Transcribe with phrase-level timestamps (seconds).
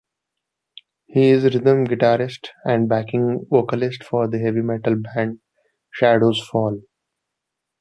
[1.05, 5.41] He is rhythm guitarist and backing vocalist for the heavy metal band
[5.91, 6.81] Shadows Fall.